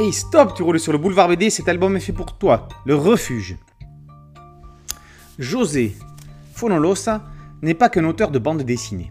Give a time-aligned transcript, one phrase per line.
[0.00, 2.94] Hey stop, tu roules sur le boulevard BD, cet album est fait pour toi, Le
[2.94, 3.56] Refuge.
[5.40, 5.96] José
[6.54, 7.24] Fonolosa
[7.62, 9.10] n'est pas qu'un auteur de bande dessinée.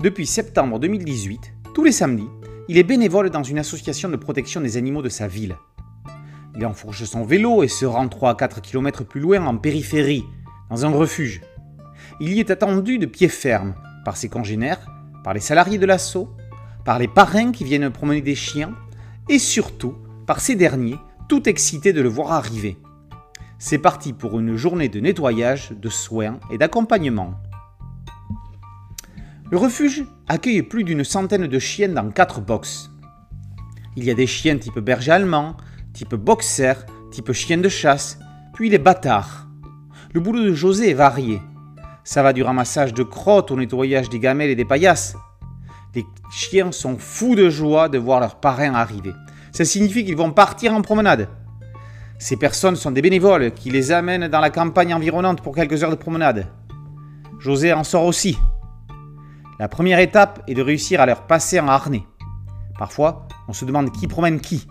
[0.00, 2.28] Depuis septembre 2018, tous les samedis,
[2.68, 5.56] il est bénévole dans une association de protection des animaux de sa ville.
[6.56, 10.26] Il enfourche son vélo et se rend 3 à 4 km plus loin en périphérie,
[10.68, 11.40] dans un refuge.
[12.20, 13.74] Il y est attendu de pied ferme
[14.04, 14.86] par ses congénères,
[15.24, 16.28] par les salariés de l'assaut,
[16.84, 18.74] par les parrains qui viennent promener des chiens
[19.28, 19.94] et surtout
[20.26, 22.76] par ces derniers, tout excités de le voir arriver.
[23.58, 27.34] C'est parti pour une journée de nettoyage, de soins et d'accompagnement.
[29.50, 32.90] Le refuge accueille plus d'une centaine de chiens dans quatre boxes.
[33.96, 35.56] Il y a des chiens type berger allemand,
[35.92, 38.18] type boxer, type chien de chasse,
[38.54, 39.46] puis les bâtards.
[40.14, 41.40] Le boulot de José est varié.
[42.04, 45.16] Ça va du ramassage de crottes au nettoyage des gamelles et des paillasses.
[45.94, 49.12] Les chiens sont fous de joie de voir leurs parrains arriver
[49.52, 51.28] ça signifie qu'ils vont partir en promenade.
[52.18, 55.90] Ces personnes sont des bénévoles qui les amènent dans la campagne environnante pour quelques heures
[55.90, 56.46] de promenade.
[57.38, 58.38] José en sort aussi.
[59.58, 62.04] La première étape est de réussir à leur passer en harnais.
[62.78, 64.66] Parfois, on se demande qui promène qui.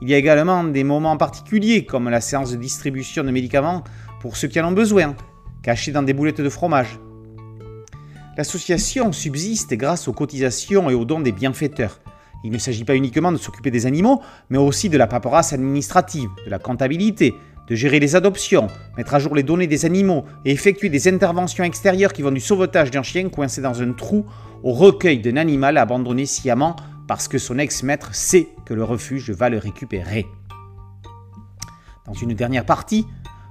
[0.00, 3.84] Il y a également des moments particuliers comme la séance de distribution de médicaments
[4.20, 5.14] pour ceux qui en ont besoin,
[5.62, 6.98] cachés dans des boulettes de fromage.
[8.36, 12.00] L'association subsiste grâce aux cotisations et aux dons des bienfaiteurs,
[12.44, 16.28] il ne s'agit pas uniquement de s'occuper des animaux, mais aussi de la paperasse administrative,
[16.44, 17.34] de la comptabilité,
[17.68, 18.66] de gérer les adoptions,
[18.98, 22.40] mettre à jour les données des animaux et effectuer des interventions extérieures qui vont du
[22.40, 24.26] sauvetage d'un chien coincé dans un trou
[24.62, 26.76] au recueil d'un animal abandonné sciemment
[27.08, 30.26] parce que son ex-maître sait que le refuge va le récupérer.
[32.06, 33.06] Dans une dernière partie,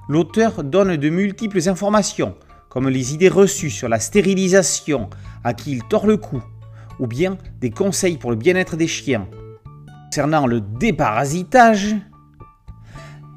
[0.07, 2.35] l'auteur donne de multiples informations,
[2.73, 5.07] comme les idées reçues sur la stérilisation,
[5.43, 6.41] à qui il tord le cou,
[6.99, 9.27] ou bien des conseils pour le bien-être des chiens.
[10.09, 11.95] Concernant le déparasitage,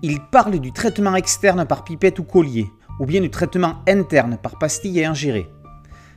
[0.03, 2.67] il parle du traitement externe par pipette ou collier,
[2.98, 5.46] ou bien du traitement interne par pastille à ingérer.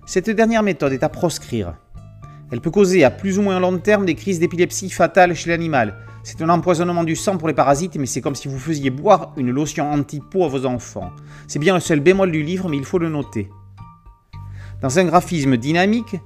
[0.05, 1.75] Cette dernière méthode est à proscrire.
[2.53, 5.93] Elle peut causer à plus ou moins long terme des crises d'épilepsie fatales chez l'animal.
[6.31, 9.33] C'est un empoisonnement du sang pour les parasites, mais c'est comme si vous faisiez boire
[9.35, 11.11] une lotion anti-peau à vos enfants.
[11.47, 13.49] C'est bien le seul bémol du livre, mais il faut le noter.
[14.79, 16.17] Dans un graphisme dynamique,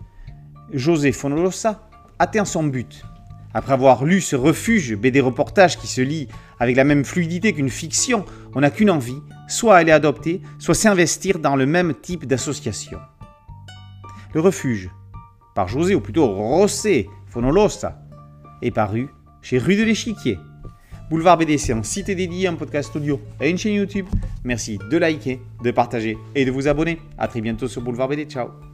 [0.74, 1.88] José Fonolosa
[2.20, 3.06] atteint son but.
[3.54, 6.28] Après avoir lu ce refuge, BD reportage qui se lit
[6.60, 8.26] avec la même fluidité qu'une fiction,
[8.56, 13.00] on n'a qu'une envie, soit aller adopter, soit s'investir dans le même type d'association.
[14.34, 14.92] Le refuge,
[15.56, 18.02] par José, ou plutôt José Fonolosa,
[18.62, 19.08] est paru
[19.44, 20.40] chez Rue de l'Échiquier.
[21.10, 24.08] Boulevard BD, c'est un site dédié, un podcast audio et une chaîne YouTube.
[24.44, 26.98] Merci de liker, de partager et de vous abonner.
[27.20, 28.26] A très bientôt sur Boulevard BD.
[28.26, 28.73] Ciao